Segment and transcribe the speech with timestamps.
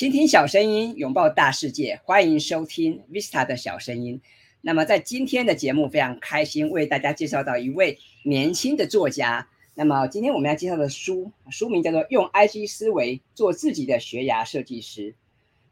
[0.00, 4.18] 倾听小声音，拥抱大世界，欢迎收听 Vista 的小声音。
[4.62, 9.46] 那么，在今天的节目，非常开心为大家介绍到一位年轻的作家。
[9.74, 15.12] 那么，今天我们要介绍的书，书名叫做《用 IG 思维做自己的学牙设计师》。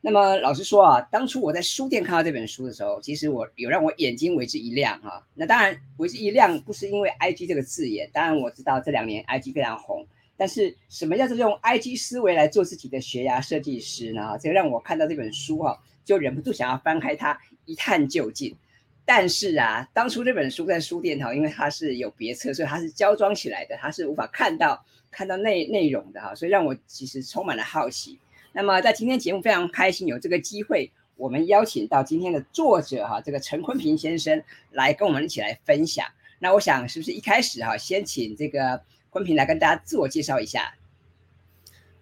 [0.02, 5.26] 那么，老实说啊，当初我在书店看到这本书的时候，其实我有让我眼睛为之一亮哈。
[5.32, 10.06] 那当然，为之一亮不是因为 IG 这个字眼，当然我知道这两年 IG 非常红。
[10.38, 14.38] 但是什么叫做用 IG 思维来做自己的学牙设计师呢？
[14.40, 18.56] 这让我看到这本书哈，就忍不住想要翻开它一探究竟。
[19.04, 28.16] 但是啊，当初这本书在书店哈，因为它是有别册，所以它是胶装起来的，它是无法看到看到内内容的哈，所以让我其实充满了好奇。
[28.52, 36.06] 那么在今天节目非常开心有这个机会，我们邀请到今天的作者哈，这个陈坤平先生来跟我们一起来分享。
[36.38, 38.80] 那我想是不是一开始哈，先请这个。
[39.18, 40.76] 坤平来跟大家自我介绍一下。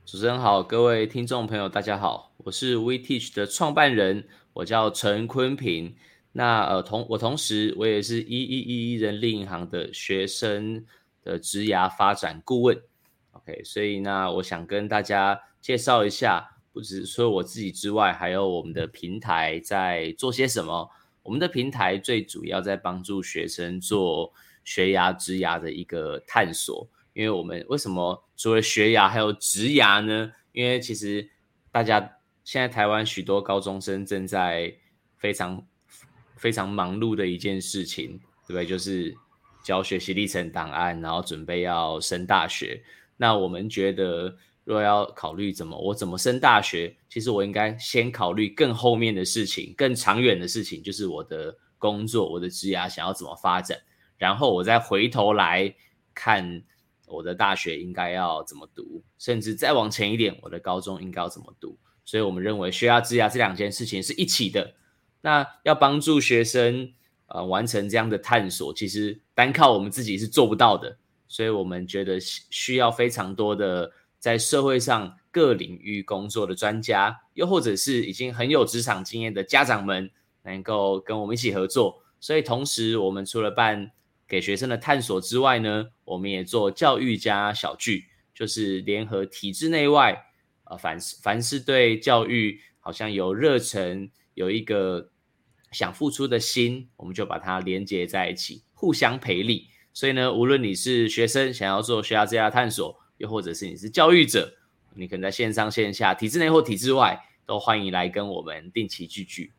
[0.05, 5.97] 主持人好，各位听众朋友，大家好，我是 We Teach 的创办人，我叫陈坤平。
[6.33, 10.85] 那呃同我同时我也是一一一一人力银行的学生
[11.25, 12.79] 的职涯发展顾问。
[13.33, 20.91] OK，所以那我想跟大家介绍一下，不只是我自己之外，还有我们的平台在做些什么。
[21.23, 26.87] 我们的平台最主要在帮助学生做学牙职涯的一个探索。
[27.17, 30.31] 因为我们为什么除了学牙还有植牙呢？
[30.53, 31.27] 因为其实
[31.73, 31.99] 大家
[32.45, 34.71] 现在台湾许多高中生正在
[35.17, 35.67] 非常
[36.37, 38.67] 非常忙碌的一件事情，对不对？
[38.67, 39.17] 就是
[39.65, 42.83] 交学习历程档案，然后准备要升大学。
[43.17, 53.79] 那我们觉得，若要考虑怎么我怎么升大学，其实我应该先考虑更后面的事情，更长远的事情，就是我的工作、我的职涯想要怎么发展，
[54.19, 55.75] 然后我再回头来
[56.15, 56.63] 看。
[57.07, 61.79] 我的大学应该要怎么读，甚至再往前一点，我的高中应该要怎么读？
[62.05, 64.75] 所以我们认为学牙治牙这两件事情是一起的。
[65.23, 66.93] 那要帮助学生
[67.27, 70.99] 呃完成这样的探索，其实单靠我们自己是做不到的。
[71.29, 80.09] 所以我们觉得需要非常多的在社会上各领域工作的专家，又或者是已经很有职场经验的家长们，
[80.45, 82.03] 能够跟我们一起合作。
[82.21, 83.91] 所以同时，我们除了办
[84.29, 90.27] 给学生的探索之外呢，我们也做教育加小聚，就是联合体制内外，
[90.65, 95.11] 呃，凡是凡是对教育好像有热忱，有一个
[95.71, 99.69] 想付出的心，我们就把它连接在一起，互相培力。
[99.93, 104.53] 所以呢，无论你是学生想要做学校这家探索，又或者是你是教育者，
[104.95, 109.53] 你可能在线上线下、体制内或体制外，都欢迎来跟我们定期聚聚。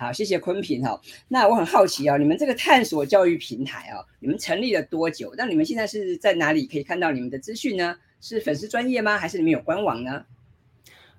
[0.00, 0.98] 好，谢谢坤平哈。
[1.28, 5.34] 那我很好奇啊，你们这个探索教育平台啊，你们成立了多久？
[5.36, 7.94] 那你们现在是在哪里可以看到你们的资讯呢？
[8.18, 9.18] 是粉丝专业吗？
[9.18, 10.24] 还是你们有官网呢？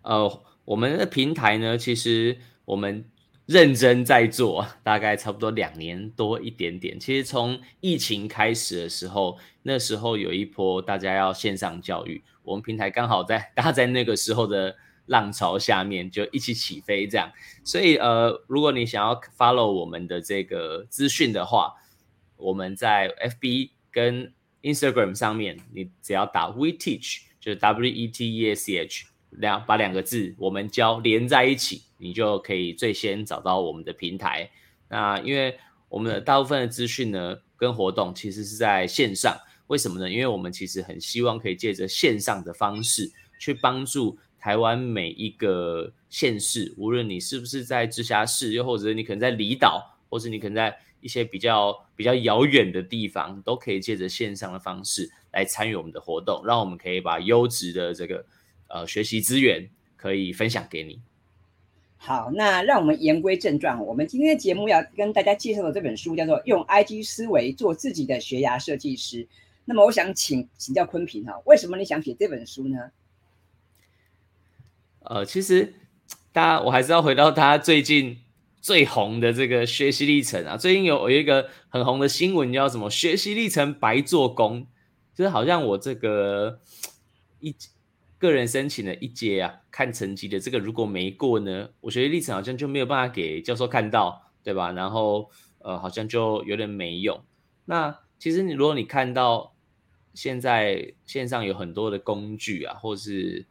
[0.02, 3.06] 呃，我们的平台呢，其实我们
[3.46, 7.00] 认真在做，大概差不多两年多一点点。
[7.00, 14.76] 其实从疫情开始的时候，那时候有一波大家要线上教育，我们平台刚好在大家在那个时候的。
[15.08, 17.32] 浪潮下面就一起起飞，这样。
[17.64, 21.74] 所以呃，如果你想要 follow 我们的这个资讯的话，
[22.38, 34.50] 我们在 FB 跟 Instagram 上面，你只要打 We Teach，就是 W E T E C H 两把两个字我们教连在一起，你就可以最先找到我们的平台。
[34.88, 35.58] 那因为
[35.90, 39.38] 我们的大部分的资讯呢，跟活动其实是在线上，
[39.68, 40.10] 为什么呢？
[40.10, 44.18] 因为我们其实很希望可以借着线上的方式去帮助。
[44.42, 58.26] 台湾每一个县市，无论你是不是在直辖市，又或者你可能在离岛，或是你可能在一些比较比较遥远的地方，都可以借着线上的方式来参与我们的活动，让我们可以把优质的这个
[58.68, 61.00] 呃学习资源可以分享给你。
[61.98, 69.24] 好，那让我们言归正传，我们今天的节目要跟大家介绍的这本书叫做《用 IG 思维做自己的学牙设计师》。
[69.66, 72.90] 那么，我想请请教坤平哈，为什么你想写这本书呢？
[75.12, 75.74] 呃，其实
[76.32, 78.18] 大家我还是要回到他最近
[78.62, 80.56] 最红的这个学习历程啊。
[80.56, 84.66] 最近有有一个很红的新闻，叫什么“学习历程白做工”，
[85.14, 86.62] 就是好像我这个
[87.42, 87.54] 一
[88.18, 94.72] 个人申请的一阶啊，看成绩的这个如果没过呢，我学习历程好像就没有办法给教授看到，对吧？
[94.72, 97.22] 然后呃，好像就有点没用。
[97.66, 99.54] 那其实你如果你看到
[100.14, 103.46] 现在线上有很多的工具啊，或是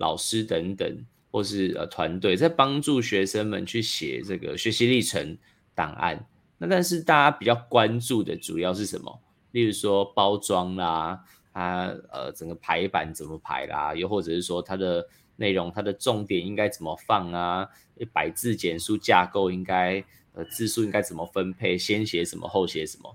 [0.00, 5.36] 老师等等，或是呃团队在帮助学生们去写这个学习历程
[5.74, 6.26] 档案。
[6.56, 9.20] 那但是大家比较关注的主要是什么？
[9.52, 15.06] 例如说包装啦，它呃整个排版怎么排啦，又或者是说它的
[15.36, 17.68] 内容、它的重点应该怎么放啊？
[18.12, 20.02] 百字简书架构应该
[20.32, 21.76] 呃字数应该怎么分配？
[21.76, 23.14] 先写什么后写什么？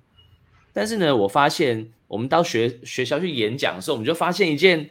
[0.71, 4.89] 但是呢，我发现我们到学学校去演讲的时候，我们就发现一件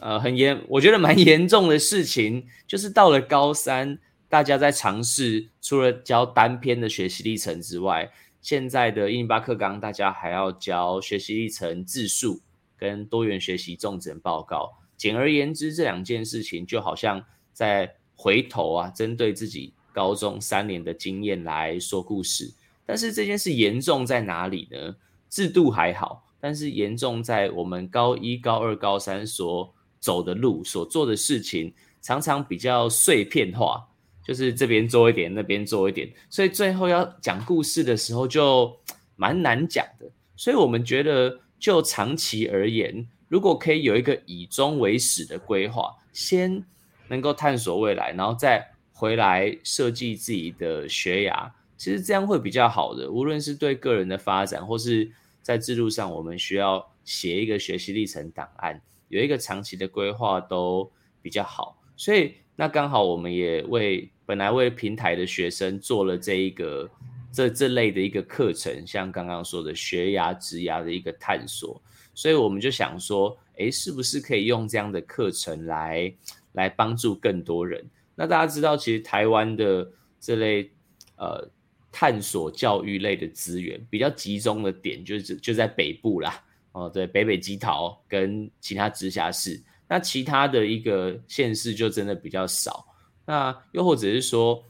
[0.00, 3.98] 呃很严，我觉得蛮 严重的事情，就是到了高三，
[4.28, 8.10] 大家在尝试除了教单篇的学习历程之外，
[8.40, 12.40] 现在的一零八课纲大家还要教学习历程字数。
[12.80, 22.50] 跟多元学习重整报告，简而言之，这两件事情就好像在回头啊，针对自己高中三年的经验来说故事。
[22.86, 24.96] 但是这件事严重在哪里呢？
[25.28, 33.86] 制度还好，但是严重在我们高一、高二、高三所走的路、所做的事情，常常比较碎片化，
[34.24, 38.76] 就是这边做一点，那边做一点，所以最后要讲故事的时候就
[39.16, 40.10] 蛮难讲的。
[40.36, 41.40] 所以我们觉得。
[41.60, 46.64] 就长期而言，如果可以有一个以终为始的规划，先
[47.08, 53.10] 能够探索未来，然后再回来设计自己的学涯，其实这样会比较好的。
[53.10, 55.12] 无论是对个人的发展，或是
[55.42, 58.80] 在制度上，我们需要写一个学习历程档案，
[59.10, 60.90] 有一个长期的规划都
[61.20, 61.78] 比较好。
[61.94, 66.90] 所以，那刚好我们也为本来为平台的学生做了这一个。
[67.32, 71.80] 这这类的一个课程，像刚刚说的学涯、职涯的一个探索，
[72.12, 76.12] 所以我们就想说，诶，是不是可以用这样的课程来
[76.54, 77.88] 来帮助更多人？
[78.16, 80.72] 那大家知道，其实台湾的这类
[81.18, 81.48] 呃
[81.92, 92.86] 探索教育类的资源比较集中的点，就是就在北部啦，哦，对，北北基桃跟其他直辖市，那其他的一个县市就真的比较少。
[93.26, 94.64] 那又或者是说。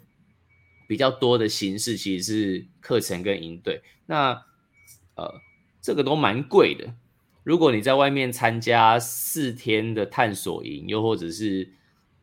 [0.91, 4.32] 比较多的形式其实是课程跟营队，那
[5.14, 5.41] 呃
[5.81, 6.93] 这个都蛮贵的。
[7.44, 11.73] 如果你在外面参加四天的探索营，又或者是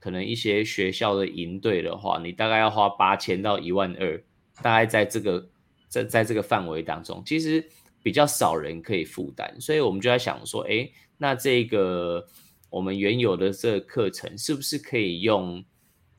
[0.02, 4.22] 可能一些学校的营队的话，你大概要花八千到一万二，
[4.62, 5.50] 大概在这个
[5.88, 7.66] 在在这个范围当中，其实
[8.04, 9.56] 比较少人可以负担。
[9.60, 12.26] 所以我们就在想说，哎，那这个
[12.70, 15.64] 我们原有的这个课程是不是可以用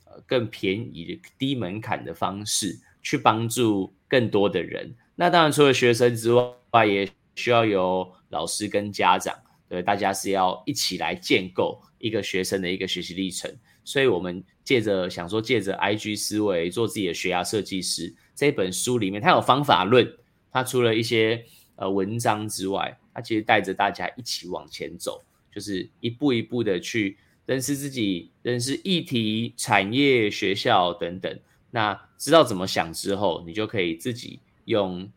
[0.05, 0.19] 呃？
[0.27, 4.93] 更便宜的低门槛的方式去帮助更多的人。
[5.15, 9.35] 那当然，除了学生之外，也需要有老师跟家长，
[9.69, 13.49] 对，大家是要一起来建构一个学生的一个学习历程。
[13.85, 20.07] 所以，我们借着想说，借着 IG 思维做自己的学涯设计师这本书里面，它有方法论，
[20.51, 21.45] 它除了一些
[21.79, 27.17] 呃文章之外，它其实带着大家一起往前走，就是一步一步的去。
[27.49, 31.39] 认识自己，认识议题、产业、学校等等。
[31.71, 35.11] 那知道怎么想之后，你就可以自己用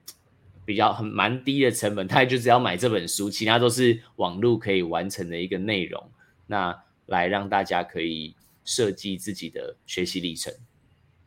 [0.63, 6.01] 比较很蛮低的成本，大概就只要买这本书，其他都是网络可以完成的一个内容。
[6.47, 10.53] 那来让大家可以设计自己的学习历程。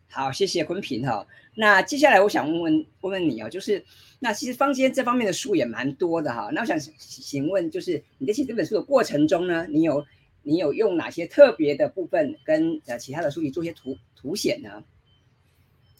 [0.09, 1.27] 好，谢谢坤平哈。
[1.55, 3.85] 那接下来我想问问问问你哦，就是
[4.21, 6.51] 那其实坊间这方面的书也蛮多的哈。
[6.53, 10.05] 那我想请问，就是你在写这本书的过程中呢，你有？
[10.47, 14.85] 你有用哪些特别的部分跟呃其他的书籍做些图图显呢？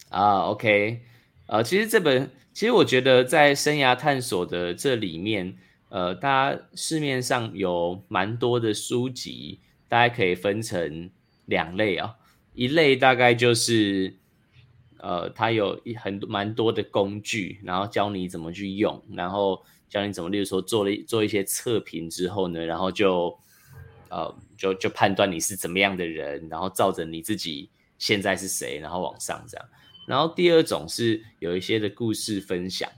[0.09, 1.01] 啊，OK，
[1.47, 5.57] 呃，其实这本其实我觉得在生涯探索的这里面，
[5.89, 11.09] 呃，大家市面上有蛮多的书籍，大家可以分成
[11.47, 12.15] 两类啊，
[12.53, 14.13] 一类大概就是
[14.99, 23.37] 呃，它有一很蛮多的工具，然后教你怎么去用，然后教你怎么，例如说做了做一些测评之后呢，然后就。
[24.07, 29.67] 呃，就就判断你是怎么样的人，然后照着你自己现在是谁，然后往上这样。
[30.07, 32.89] 然后第二种是有一些的故事分享，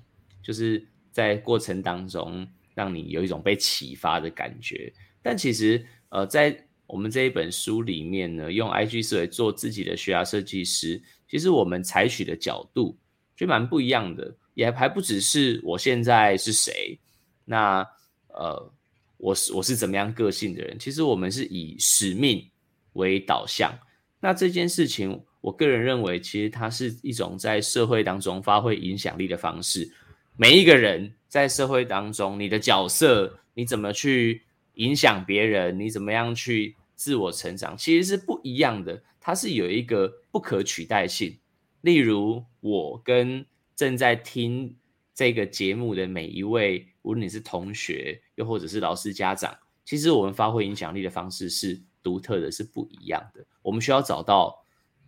[0.44, 4.94] 就是在过程当中让你有一种被启发的感觉。
[5.24, 12.98] 但其实呃，在我们这一本书里面呢，用 IG 思维做自己的学涯设计师，其实我们采取的角度
[13.36, 17.00] 就蛮不一样的，也还不只是我现在是谁，
[17.46, 17.88] 那
[18.30, 18.72] 呃。
[19.20, 20.78] 我是我是怎么样个性的人？
[20.78, 22.48] 其实我们是以使命
[22.94, 23.76] 为导向。
[24.20, 29.92] 那这件事情，我个人认为，其实它是一种在社会当中发挥影响力的方式。
[30.36, 34.44] 每一个人在社会当中，你的角色，你怎么去
[34.76, 35.80] 影响别人？
[35.80, 37.78] 你怎么样去自我成长？
[37.78, 39.02] 其实是不一样的。
[39.22, 41.40] 它是有一个不可取代性。
[41.80, 44.76] 例如，我跟正在听
[45.14, 46.88] 这个节目的每一位。
[47.04, 53.46] 无论你是同学，又或者是老师、家长，其实我们发挥影响力的方式是独特的，是不一样的。
[53.62, 54.66] 我们需要找到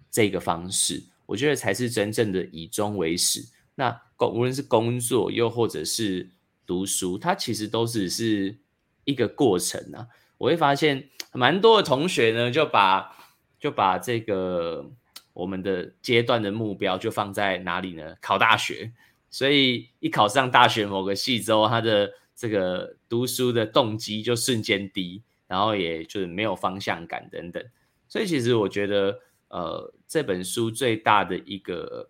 [0.10, 3.44] 这个方式，我觉得才是真正的以终为始。
[3.76, 6.30] 那工无论是工作，又或者是
[6.66, 8.58] 读书，它其实都只是
[9.04, 10.08] 一一个过程啊。
[10.40, 13.16] 我会发现蛮多的同学呢，就把
[13.60, 14.90] 就把这个
[15.34, 18.16] 我们的阶段的目标就放在哪里呢？
[18.20, 18.92] 考大学。
[19.30, 27.64] 所以一考上大学某个系之后，他的这个读书的动机就瞬间低，然后也就是没有方向感等等。
[28.08, 29.20] 所以其实我觉得，
[29.50, 32.10] 呃，这本书最大的一个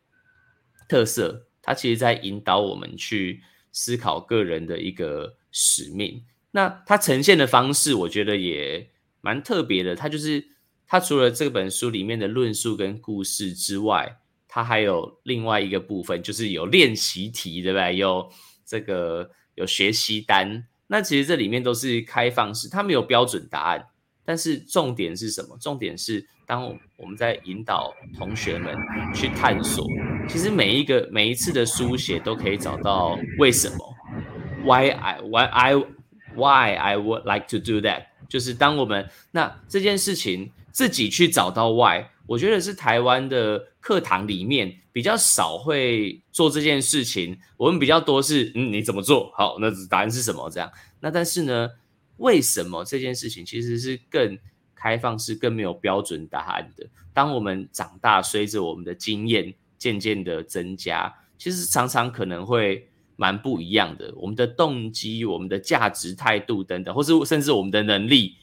[0.88, 3.41] 特色，它其实在引导我们去
[3.74, 6.24] 思考个人的一个使命。
[6.51, 8.89] 那它呈现的方式，我觉得也
[9.22, 9.96] 蛮特别的。
[9.96, 10.48] 它就是
[10.88, 17.96] 它除了这本书里面的论述跟故事之外，它还有另外一个部分，就是有练习题，对不对？
[17.96, 18.32] 有
[18.65, 20.65] 这个有学习单。
[20.88, 23.86] 那其实这里面都是开放式，它没有标准答案。
[24.25, 25.58] 但是重点是什么？
[25.60, 26.65] 重点是当
[26.98, 28.75] 我们在引导同学们
[29.13, 29.86] 去探索，
[30.27, 33.96] 其实每一个每一次的书写都可以找到为什么
[34.63, 35.75] ？Why I Why I
[36.39, 38.05] Why I would like to do that？
[38.29, 47.38] 就是当我们那这件事情自己去找到 Why，我觉得是台湾的课堂里面比较少会做这件事情。
[47.58, 49.58] 我们比较多是嗯，你怎么做好？
[49.60, 50.50] 那答案是什么？
[50.50, 50.72] 这样。
[51.00, 51.69] 那但是呢，
[52.17, 54.38] 为什么这件事情其实是更
[54.75, 56.86] 开放式、更没有标准答案的？
[57.13, 62.88] 当我们长大，随着我们的经验渐渐的增加，其实常常可能会。
[63.19, 68.38] 蛮不一样的，我们的动机、我们的价值态度等等，或是甚至我们的能力，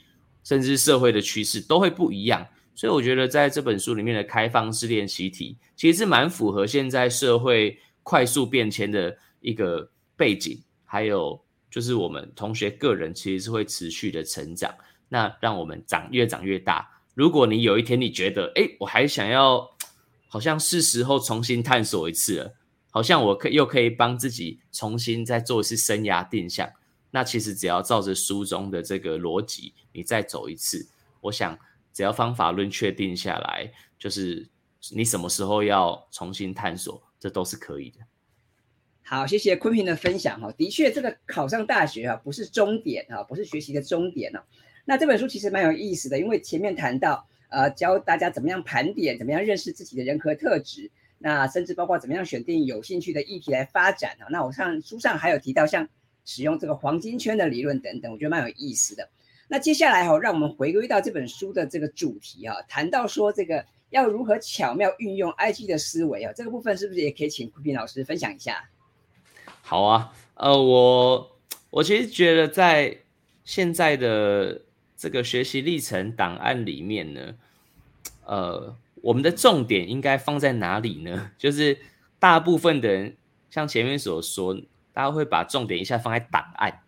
[0.44, 2.46] 甚至社会的趋势都会不一样。
[2.74, 14.70] 所以我觉得在这本书里面的开放式练习题，其实是蛮符合现在社会快速变迁的一个背景，还有就是我们同学个人其实是会持续的成长，
[15.08, 16.86] 那让我们长越长越大。
[17.14, 19.66] 如果你有一天你觉得，哎，我还想要，
[20.28, 22.52] 好像是时候重新探索一次了。
[22.96, 26.66] 好像我可又可以帮自己重新再做一次生涯定向，
[27.10, 30.88] 那其实只要照着书中的这个逻辑，你再走一次，
[31.20, 31.58] 我想
[31.92, 34.48] 只要方法论确定下来，就是
[34.92, 37.98] 你什么时候要重新探索，这都是可以的。
[39.02, 40.50] 好，谢谢坤平的分享哈。
[40.52, 44.40] 的确，这个考上大学啊，不是终点啊，不是学习的终点呢。
[44.86, 50.90] 那这本书其实蛮有意思的，因为前面谈到呃，教大家怎么样盘点，怎么样认识自己的人格特质。
[51.26, 54.30] 那甚至包括怎么样选定有兴趣的议题来发展啊？
[54.30, 55.88] 那我上书上还有提到像
[56.24, 59.08] 使用这个黄金圈的理论等等，我觉得蛮有意思的。
[59.48, 68.70] 那接下来哈，让我们回归到这本书的这个主题啊，谈到说这个要如何巧妙运用 IG 的思维啊，这个部分是不是也可以请顾平老师分享一下？
[69.62, 71.36] 好啊，呃，我
[71.70, 72.98] 我其实觉得在
[73.44, 74.62] 现在的
[74.96, 77.34] 这个学习历程档案里面呢，
[78.26, 78.76] 呃。
[79.06, 81.30] 我们的重点应该放在哪里呢？
[81.38, 81.78] 就是
[82.18, 83.16] 大部分的人，
[83.48, 84.54] 像前面所说，
[84.92, 86.82] 大家会把重点一下放在档案，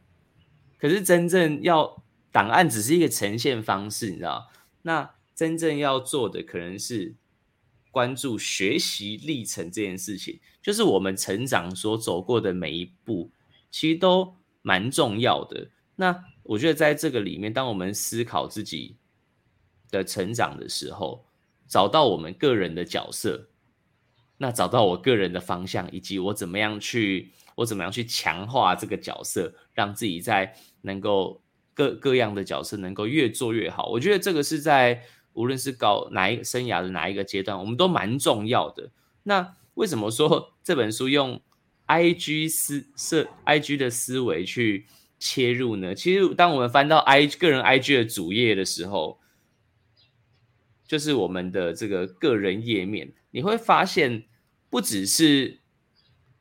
[0.79, 4.51] 可是真正要档案只是一个呈现方式，你知道？
[4.83, 7.15] 那真正要做的可能是
[7.93, 13.31] 关注学习历程这件事情，就是我们成长所走过的每一步，
[13.71, 15.71] 其实都蛮重要的。
[15.95, 18.97] 那我觉得在这个里面，当我们思考自己
[19.91, 21.25] 的成长的时候，
[21.69, 23.49] 找到我们个人的角色，
[24.39, 31.43] 那找到我个人的方向，以及我怎么样去，我怎么样去强化这个角色，让自己在能够
[31.75, 33.89] 各各样的角色能够越做越好。
[33.91, 35.03] 我觉得这个是在
[35.35, 38.91] 无论是搞哪一生涯的哪一个阶段，我们都蛮重要的。
[39.25, 41.41] 那为什么说这本书用
[41.87, 44.87] I G 思设 I G 的思维去
[45.19, 45.95] 切入呢？
[45.95, 49.21] 其实当我们翻到 I 个人 I G 的主页的时候，
[50.88, 54.25] 就是我们的这个个人页面，你会发现，
[54.71, 55.61] 不只是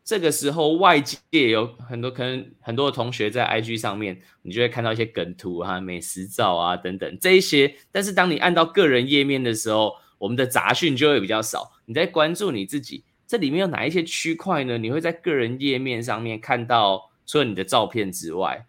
[0.06, 7.76] 这个时候，外界有很多可能很多的同学在 IG 上面，你就会看到一些梗图啊、美食照啊等等这一些。
[7.92, 11.74] 但是当你按到个人页面的时候，我们的杂讯就会比较少。
[11.86, 14.78] 你在关注你自己，这里面有哪一些区块呢？
[14.78, 18.66] 你会在个人页面上面看到，除了你的照片之外，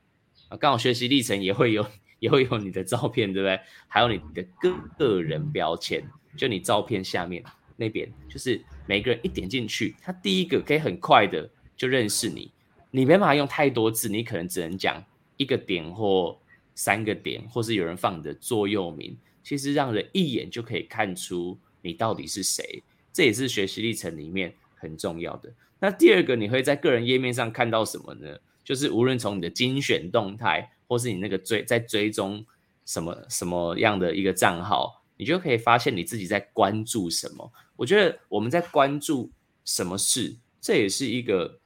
[0.49, 1.87] 啊，刚好学习历程也会有。
[2.19, 3.61] 也会有你的照片，对不对？
[3.87, 6.03] 还有你的个个人标签，
[6.37, 7.43] 就你照片下面
[7.77, 12.51] 那边，就是每个人一点进去，他第一个可以很快的就认识你。
[12.91, 15.03] 你没办法用太多字，你可能只能讲
[15.37, 16.37] 一个点或
[16.75, 22.83] 三个点，或是有人放你的座右铭，其实让人一眼就可以看出你到底是谁。
[23.13, 25.53] 这也是学习历程里面很重要的。
[25.79, 28.37] 那第二个，你会在个人页面上看到什么呢？
[28.65, 30.69] 就是无论从你的精选动态。
[30.89, 32.45] 或是你那个追在追踪
[32.87, 37.53] 什么什么样的一个账号，你就可以发现你自己在关注什么。
[37.77, 39.31] 我觉得我们在关注
[39.65, 41.61] 什么事，这也是一个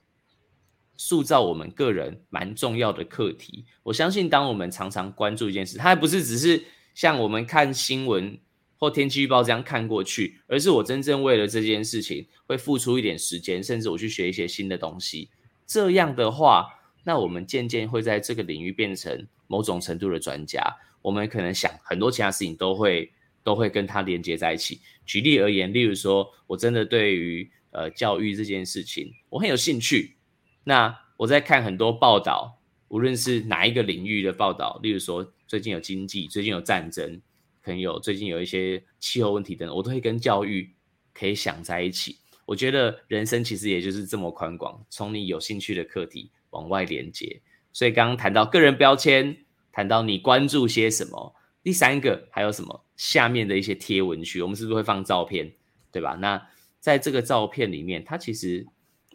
[0.97, 3.65] 塑造我们个人蛮重要的课题。
[3.85, 6.65] 我相信，当我们常常关注一件事，它还不是只是
[6.95, 8.39] 像我们看新闻
[8.79, 15.31] 或天气预报这样看过去，而是我真正为了这件事情会付出一点时间，甚至我去学一些新的东西。
[15.65, 16.69] 这样的话，
[17.05, 20.63] 那我们渐渐会在这个领域变成某种程度的专家。
[21.01, 24.81] 我们可能想很多其他事情都会都会跟它连接在一起。
[25.05, 30.17] 举例而言，例如说我真的对于呃教育这件事情我很有兴趣，
[30.63, 32.57] 那我在看很多报道，
[32.87, 37.21] 无论是哪一个领域的报道，例如说最近有经济，最近有战争，
[37.63, 40.71] 可能有最近有一些气候问题等等，我都会跟教育
[41.13, 42.19] 可以想在一起。
[42.45, 47.43] 我觉得人生其实也就是这么宽广，从你有兴趣的课题往外连接。
[47.75, 49.37] 所以刚刚谈到个人标签。
[49.75, 52.85] 谈到你关注些什么，第三个还有什么？
[52.95, 55.51] 下面的一些贴文区，我们是不是会放照片，
[55.91, 56.13] 对吧？
[56.21, 56.47] 那
[56.79, 58.67] 在这个照片里面，它其实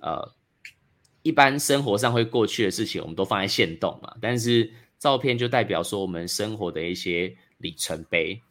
[0.01, 0.34] 呃，
[1.22, 4.15] 一般生活上会过去的事情，我们都放在线动嘛。
[4.20, 4.67] 但是
[4.98, 8.41] 照片就代表说我们生活的一些里程碑，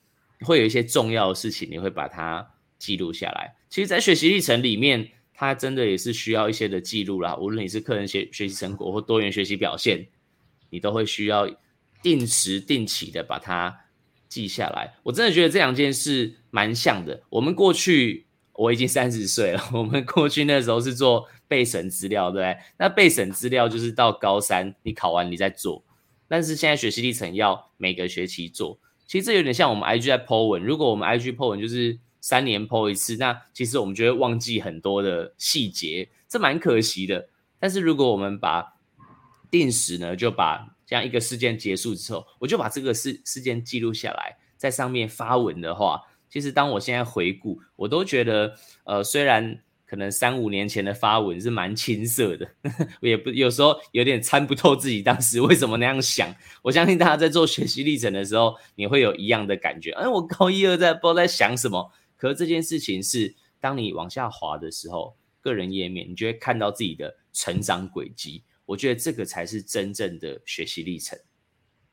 [0.43, 3.57] 会有一些重要的事情，你会把它记录下来。
[3.69, 7.37] 其实，在学习历程里面，它真的也是需要一些的记录啦。
[7.37, 10.09] 无论你是个人学学习成果或多元学习表现，
[10.71, 11.49] 你都会需要。
[12.03, 13.75] 定时定期的把它
[14.29, 17.21] 记下来，我真的觉得这两件事蛮像的。
[17.31, 22.57] 我们过去我已经三十岁了， 我们过去那时候是做备审资料，对不对？
[22.79, 25.83] 那备审资料就是到高三你考完你再做，
[26.29, 28.79] 但是现在学习历程要每个学期做。
[29.05, 37.29] 其实这有点像我们 IG 在 po 文，如果我们 IG po 文就是三年剖一次，那其实我们就会忘记很多的细节，这蛮可惜的。
[37.61, 38.75] 但是如果我们把
[39.49, 52.49] 定时呢，就把这样一个事件结束之后，我就把这个事事件记录下来，在上面发文的话，其实当我现在回顾，我都觉得，呃，虽然可能三五年前的发文是蛮青涩的，
[53.03, 56.35] 也不有时候有点参不透自己当时为什么那样想。
[56.63, 59.93] 我相信大家在做学习历程的时候，你会有一样的感觉。
[59.93, 68.43] 哎，我高一二在不知道在想什么，可是这件事情是，当你往下滑的时候，个人页面，你就会看到自己的成长轨迹。
[68.65, 71.19] 我觉得这个才是真正的学习历程。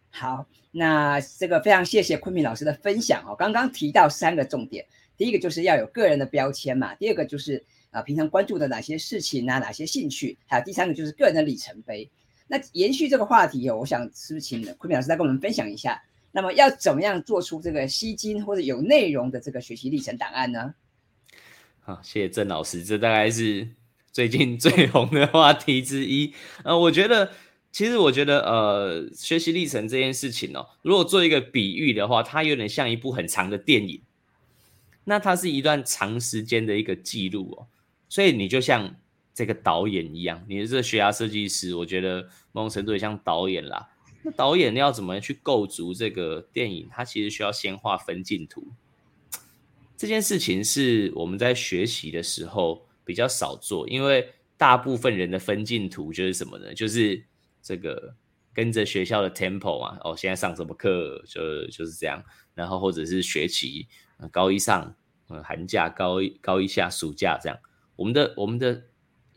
[0.10, 3.36] 好，那这个非常谢谢昆明老师的分享哦。
[3.36, 4.86] 刚刚提到三个重点，
[5.18, 12.10] 第一个就是要有个人的标签嘛，第二个就是啊平常关注的哪些事情啊，哪些兴趣，还有第三个就是个人的里程碑。
[12.48, 16.00] 那延续这个话题哦，我想是不是请昆明老师再跟我们分享一下，
[16.34, 20.74] 那么要怎么样做出这个吸睛或者有内容的这个学习历程档案呢？
[21.80, 23.70] 好，谢谢郑老师，这大概是。
[24.12, 27.32] 最近最红的话题之一，呃，我觉得，
[27.72, 34.04] 其实我觉得，呃，学习历程这件事情哦，如果做一个比喻的话，它有点像一部很长的电影，
[35.06, 37.66] 那它是一段长时间的一个记录哦，
[38.08, 38.96] 所以你就像
[39.34, 43.90] 这个导演一样，你是这学牙设计师，我觉得某种程度也像导演啦。
[44.24, 46.90] 那 导演要怎么去构筑这个电影？
[46.92, 48.68] 它其实需要先画分镜图，
[49.96, 52.88] 这件事情是我们在学习的时候。
[53.06, 56.74] 比较少做，因为大部分人的分镜图就是什么呢？
[56.74, 57.22] 就是
[57.62, 58.16] 这个
[58.54, 62.24] 跟着学校的 tempo 嘛，哦，现在上什么课就就是这样，
[62.56, 63.90] 然后或者是学期，
[64.32, 64.96] 高一上，
[65.28, 67.60] 嗯，寒假高一高一下，暑假这样，
[67.98, 68.84] 我们的我们的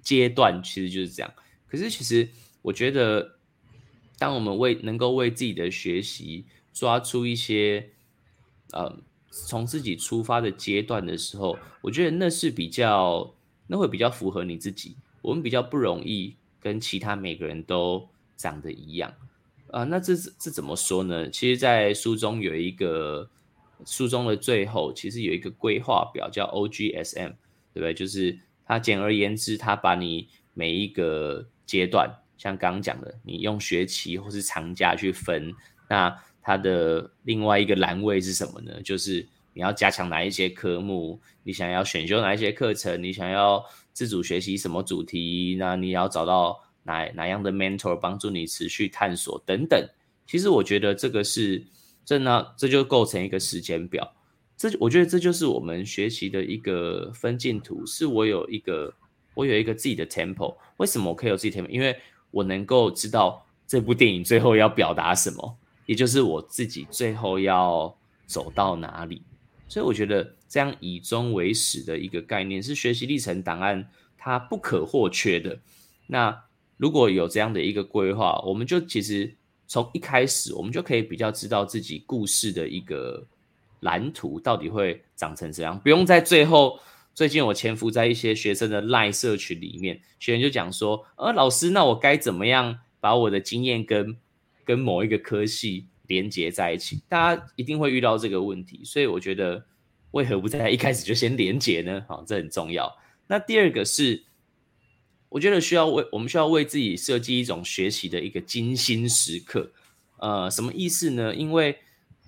[0.01, 1.35] 阶段其实就是这样。
[1.67, 2.29] 可是其实
[2.63, 3.36] 我觉得，
[4.19, 7.91] 当我们为能够为自己的学习抓出一些，
[8.73, 8.99] 呃，
[9.31, 13.33] 从自己出发的阶段的时候，我觉得那是比较。
[13.69, 19.13] 那会比较符合你自己，我们比较不容易跟其他每个人都长得一样
[19.73, 19.83] 啊。
[19.83, 21.29] 那这这怎么说呢？
[21.29, 23.29] 其实，在书中有一个
[23.85, 27.35] 书中的最后，其实有一个规划表叫 OGSM，
[27.75, 27.93] 对不对？
[27.93, 35.53] 就是它简而言之，它把你每一个阶段，像刚刚讲的，你用学期或是长假去分，
[35.89, 38.81] 那它的另外一个栏位是什么呢？
[38.83, 39.27] 就是。
[39.57, 41.19] 你要加强哪一些科目？
[41.43, 43.03] 你想要选修哪一些课程？
[43.03, 45.57] 你想要自主学习什么主题？
[45.59, 49.83] 那你要找到哪哪样的 mentor 帮助你持续探索等等。
[50.27, 51.65] 其实我觉得这个是
[52.05, 54.15] 这呢，这就构成一个时间表。
[54.59, 57.87] 这我觉得这就是我们学习的一个分镜图。
[57.87, 58.93] 是我有一个
[59.33, 60.55] 我有一个自己的 tempo。
[60.77, 61.69] 为什么我可以有自己 tempo？
[61.69, 61.99] 因为
[62.37, 67.97] 我能够知道这部电影最后要表达什么，也就是我自己最后要
[68.27, 69.23] 走到哪里。
[69.67, 75.59] 所以我觉得这样以终为始的一个概念是学习历程档案它不可或缺的。
[76.07, 76.45] 那
[76.77, 79.35] 如果有这样的一个规划，我们就其实
[79.67, 83.27] 从一开始我们就可以比较知道自己故事的一个
[83.81, 86.79] 蓝图到底会长成怎样，不用在最后
[87.17, 94.15] 最近我潜伏在一些学生的赖社群里面，学员就讲说，呃，老师，那我该怎么样把我的经验跟
[94.67, 97.03] 跟某一个科系连接在一起？
[97.09, 99.65] 大家一定会遇到这个问题，所以我觉得
[100.11, 102.05] 为何不在一开始就先连接呢？
[102.07, 102.95] 好，这很重要。
[103.27, 104.25] 那第二个是。
[105.29, 109.73] 我觉得需要为我们需要为自己设计一种学习的一个精心时刻，
[110.19, 111.35] 呃，什么意思呢？
[111.35, 111.77] 因为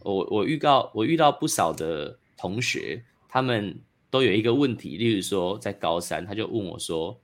[0.00, 7.20] 我我预告我遇到不少的同学，他们都有一个问题，例如说在高三，他就问我说：“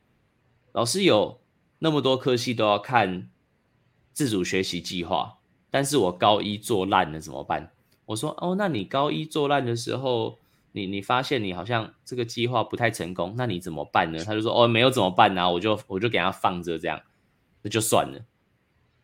[0.73, 1.41] 老师有
[1.79, 3.29] 那么多科系都要看
[4.13, 5.39] 自主学习计划，
[5.71, 7.73] 但是我高一做烂了怎么办？”
[8.07, 10.39] 我说：“哦，那你高一做烂的时候。”
[10.77, 14.19] 你你发现你好像这个计划不太成功，那你怎么办呢？
[14.25, 15.49] 他就说哦，没有怎么办呢？
[15.49, 17.01] 我就我就给他放着这样，
[17.63, 18.21] 那就算了。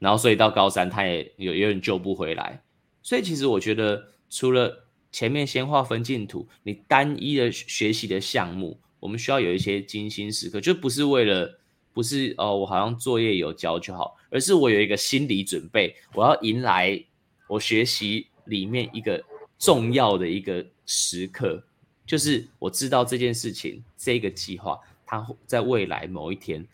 [0.01, 2.61] 然后所以到高三他也有有点救不回来。
[3.03, 11.59] 所以其实我觉得，除了前面先画分镜图，你单一的学习的项目，我们需要有一些精心时刻，就不是为了
[11.93, 17.03] 不是哦，我好像作业有交就好，而是我有一个心理准备，我要迎来
[17.49, 19.23] 我学习里面一个
[19.59, 20.67] 重要的一个。
[20.93, 21.63] 时刻，
[22.05, 26.67] 就是我知道这件事情，这个计划，它在未来某一天，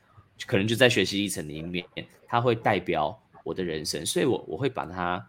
[0.46, 1.84] 可能就在学习历程里面，
[2.26, 5.22] 它会代表我的人生，所以我我会把它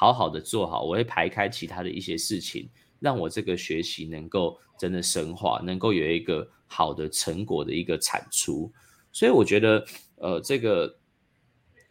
[0.00, 8.72] 好好的做好，我会排开其他的一些事情，让我这个学习能够真的深化，能够有一个好的成果的一个产出。
[9.12, 9.84] 所以我觉得，
[10.16, 10.96] 呃，这个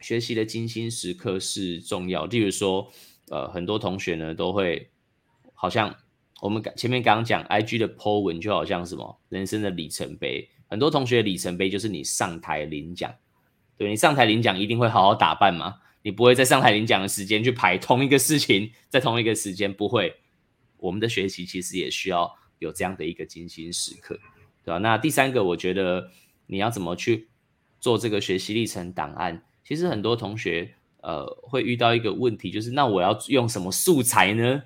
[0.00, 2.26] 学习的精心时刻是重要。
[2.26, 2.90] 例如说，
[3.28, 4.90] 呃，很多同学呢都会
[5.54, 5.94] 好像。
[6.42, 13.14] 我们前面刚刚讲，I G 的 po 文就好像什么人生的里程碑，很多同学的里程碑就是你上台领奖，
[13.76, 15.76] 对你上台领奖一定会好好打扮吗？
[16.02, 20.14] 你不会在上台领奖的时间去排同一个事情，在同一个时间不会。
[20.78, 24.18] 我们的学习其实也需要有这样的一个精心时刻，
[24.64, 24.78] 对吧？
[24.78, 26.10] 那第三个，我觉得
[26.46, 27.28] 你要怎么去
[27.78, 29.42] 做这个学习历程档案？
[29.62, 34.62] 其实很多同学呃会遇到一个问题，就是那我要用什么素材呢？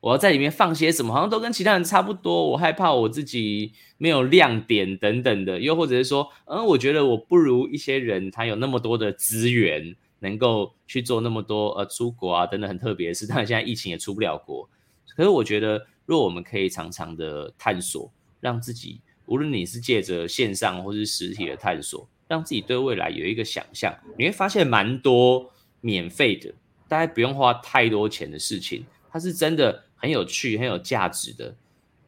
[0.00, 1.12] 我要在里面放些什么？
[1.12, 2.50] 好像都跟其他人差不多。
[2.50, 13.26] 我害怕我自己没有亮点等等的，又或者是说，嗯，我觉得我不如一些人，他有那么多的资源，能够去做那么多呃出国啊等等很特别的事。
[13.28, 14.68] 当然现在疫情也出不了国，
[15.14, 25.50] 可是我觉得，若我们可以常常的探索，让自己无论你是借着线上或是实体的探索，让自己对未来有一个想象，你会发现蛮多
[25.80, 26.54] 免费的，
[26.88, 29.84] 大家不用花太多钱的事情，它是真的。
[29.98, 31.56] 很有趣、很有价值的，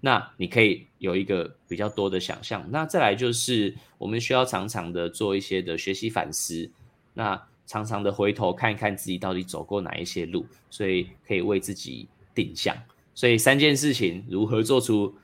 [0.02, 2.62] 那你可以有一个比较多的想象。
[2.70, 6.70] 那再来就是，我们需要常常的做一些的学习反思，
[7.14, 12.74] 那常常的回头看一看自己到底走过哪一些路，所以可以为自己定向。
[13.14, 15.14] 所以三件事情如何做出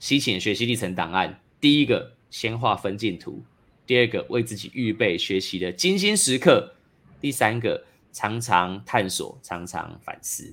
[0.00, 1.40] 吸引学习历程档案？
[1.60, 3.44] 第一个，先画分镜图；
[3.86, 6.74] 第二个，为自己预备学习的精心时刻；
[7.20, 10.52] 第三个，常常探索，常常反思。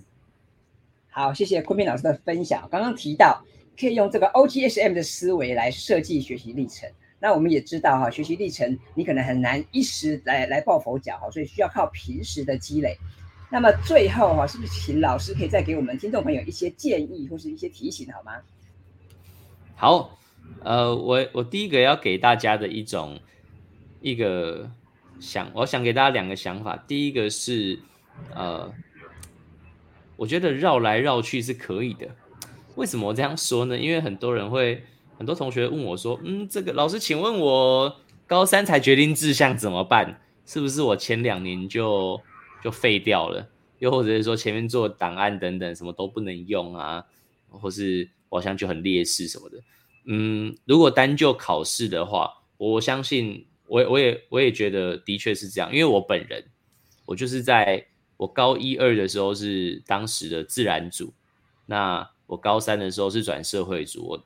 [1.10, 2.70] 好，谢谢昆平老师的分享。
[2.72, 3.44] 刚刚提到
[3.80, 6.88] 可以用这个 OGSM 的思维来设计学习历程。
[7.22, 12.98] 那我们也知道哈，学习历程你可能很难一时来来抱佛脚哈，所以需要靠平时的积累。
[13.50, 18.34] 那么最后哈，是不是请老师可以再给我们听众朋友一些建议或是一些提醒好吗？
[19.76, 20.18] 好，
[20.64, 23.20] 呃，我我第一个要给大家的一种
[24.02, 24.70] 一个
[25.20, 26.76] 想，我想给大家两个想法。
[26.88, 27.80] 第一个是
[28.34, 28.74] 呃。
[30.18, 32.08] 我觉得绕来绕去是可以的，
[32.76, 33.76] 为什么我这样说呢？
[33.76, 34.84] 因为很多人会，
[35.22, 40.20] 很多同学问我说：“嗯，这个老师，请问我高三才决定志向怎么办？
[40.48, 42.20] 是不是我前两年就
[42.64, 43.48] 就废掉了？
[43.78, 47.06] 又或者是说前面做档案等等什么都不能用啊？
[47.52, 49.60] 或是我好像就很劣势什么的？
[50.06, 56.44] 嗯，如果单就考试的话，我相信我我也我也觉得的确是这样，因为我本人
[57.06, 57.86] 我就是在。
[58.18, 61.12] 我高一二的时候是当时的自然组，
[61.66, 64.26] 那我高三的时候是转社会组，我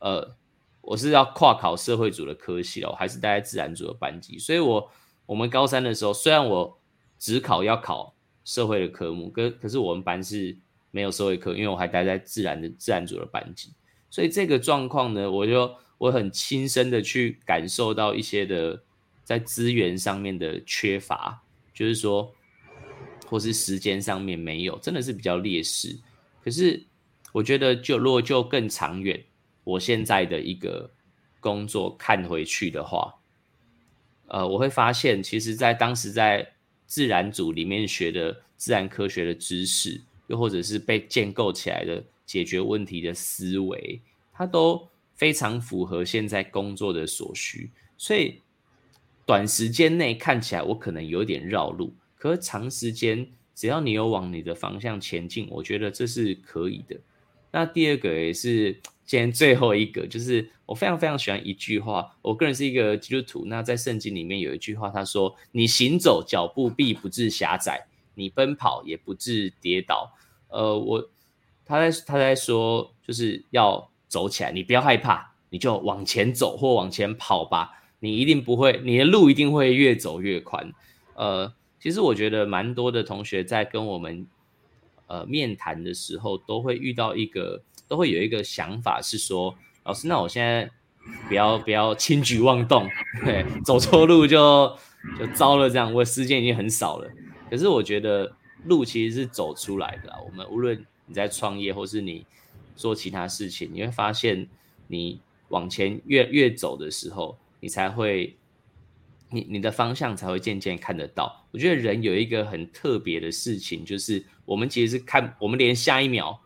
[0.00, 0.36] 呃
[0.80, 4.90] 我是要跨考社会组的科系了，我还是待在自然组的班级，所以我
[5.26, 6.78] 我们高三的时候，虽然我
[7.18, 10.56] 只考要考社会的科目，可可是我们班是
[10.90, 13.72] 没有社会课，因为我还待在自然的自然组的班级，
[14.10, 18.82] 所以这个状况呢，我就我很亲身的去感受到一些的
[19.24, 21.42] 在资源上面的缺乏，
[21.74, 22.32] 就是说。
[23.28, 25.98] 或是时间上面没有，真的是比较劣势。
[26.44, 26.80] 可是
[27.32, 29.20] 我觉得，就如果就更长远，
[29.66, 30.88] 我现在的一个
[31.40, 33.12] 工作看回去的话，
[34.28, 36.46] 呃，我会发现，其实，在当时在
[36.86, 44.00] 自然组里面学的自然科学的知识，又或者是被建构起来的解决问题的思维，
[44.32, 48.40] 它都非常符合现在工作的所需，所以
[49.24, 56.96] 短时间内看起来我可能有点绕路，可是长时间只要你有往你的方向前进，我觉得这是可以的。
[57.50, 62.16] 那第二个也是今天最后一个，就是我非常非常喜欢一句话。
[62.22, 70.12] 我个人是一个基督徒，那在圣经里面有一句话，他说：“你行走脚步必不致狭窄，你奔跑也不致跌倒。”
[70.50, 71.08] 呃，我
[71.64, 80.72] 他在他在说，就是要走起来，你不要害怕，你就往前走或往前跑吧，你一定不会，你的路一定会越走越宽。
[81.14, 84.26] 呃，其实我觉得蛮多的同学在跟我们。
[85.08, 90.70] 呃，面谈的时候都会遇到一个，都会有一个想法是说，老师，那我现在
[91.28, 92.88] 不要不要轻举妄动，
[93.24, 94.76] 对，走错路就
[95.18, 97.10] 就糟了，这样我时间已经很少了。
[97.50, 102.26] 可是我觉得路其实是走出来的，我们无论你在创业或是你
[102.74, 104.48] 做其他事情，你会发现
[104.86, 108.36] 你往前越越走的时候，你才会。
[109.28, 111.44] 你你的方向才会渐渐看得到。
[111.50, 116.40] 我觉得人有一个很特别的事情，就是我们其实是看，我们连下一秒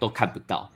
[0.00, 0.68] 都看不到。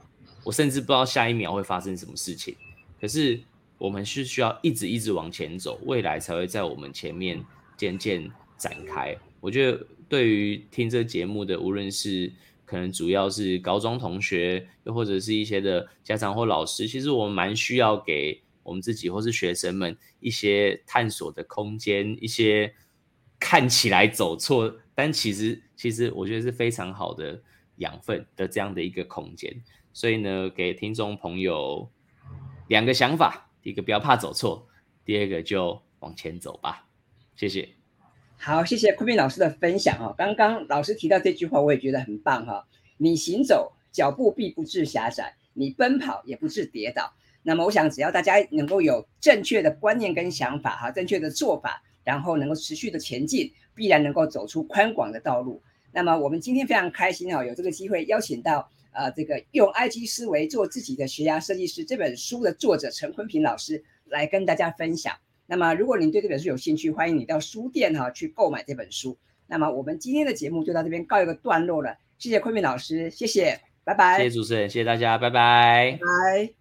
[0.48, 2.56] 我甚至不知道下一秒会发生什么事情。
[2.98, 3.38] 可是
[3.76, 7.44] 我们是需要一直一直往前走，未来才会在我们前面
[7.76, 9.14] 渐渐展开。
[9.40, 12.32] 我觉得对于听这节目的，无论是
[12.64, 18.40] 可能主要是高中同学，又或者是一些的家长或老师，其实我们蛮需要给。
[18.62, 22.74] 我们自己或是学生们一些探索的空间，一些
[23.40, 27.40] 看起来走错，但其实其实我觉得是非常好的
[27.78, 29.52] 养分的这样的一个空间。
[29.92, 31.90] 所以呢，给听众朋友
[32.68, 34.68] 两个想法：第一个不要怕走错，
[35.04, 36.86] 第二个就往前走吧。
[37.34, 37.68] 谢谢。
[38.36, 40.14] 好，谢谢昆明老师的分享哦。
[40.16, 42.68] 刚刚老师提到这句话，我也觉得很棒哈。
[42.96, 47.12] 你行走脚步必不致狭窄，你奔跑也不致跌倒。
[47.42, 55.62] 那么，我想只要大家能够有正确的观念跟想法，哈，正确的做法，然后能够持续的前进，必然能够走出宽广的道路。
[55.92, 65.14] 那么，我们今天非常开心哈，有这个机会邀请到呃这个用 IG 思维做自己的学涯设计师这本书的作者陈坤平老师来跟大家分享。
[65.46, 69.16] 那么，如果您对这本书有兴趣，欢迎你到书店哈去购买这本书。
[69.46, 71.96] 那么，我们今天的节目就到这边告一个段落了。
[72.18, 74.18] 谢谢坤平老师，谢谢，拜拜。
[74.18, 76.57] 谢谢主持人，谢谢大家，拜拜，拜。